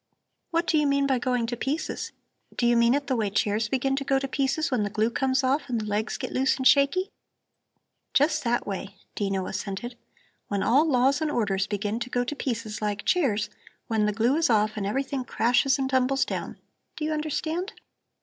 "What 0.49 0.65
do 0.65 0.79
you 0.79 0.87
mean 0.87 1.05
by 1.05 1.19
going 1.19 1.45
to 1.45 1.55
pieces? 1.55 2.11
Do 2.57 2.65
you 2.65 2.75
mean 2.75 2.95
it 2.95 3.05
the 3.05 3.15
way 3.15 3.29
chairs 3.29 3.69
begin 3.69 3.95
to 3.97 4.03
go 4.03 4.17
to 4.17 4.27
pieces 4.27 4.71
when 4.71 4.81
the 4.81 4.89
glue 4.89 5.11
comes 5.11 5.43
off 5.43 5.69
and 5.69 5.79
the 5.79 5.85
legs 5.85 6.17
get 6.17 6.31
loose 6.31 6.57
and 6.57 6.65
shaky?" 6.65 7.11
"Just 8.15 8.43
that 8.43 8.65
way," 8.65 8.95
Dino 9.13 9.45
assented. 9.45 9.95
"When 10.47 10.63
all 10.63 10.89
laws 10.89 11.21
and 11.21 11.29
orders 11.29 11.67
begin 11.67 11.99
to 11.99 12.09
go 12.09 12.23
to 12.23 12.35
pieces 12.35 12.81
like 12.81 13.05
chairs, 13.05 13.51
when 13.85 14.07
the 14.07 14.11
glue 14.11 14.35
is 14.37 14.49
off 14.49 14.75
and 14.75 14.87
everything 14.87 15.23
crashes 15.23 15.77
and 15.77 15.87
tumbles 15.87 16.25
down; 16.25 16.57
do 16.95 17.05
you 17.05 17.13
understand?" 17.13 17.73